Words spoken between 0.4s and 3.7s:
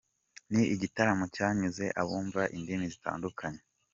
Ni igitaramo cyanyuze abumva indimi zitandukanye.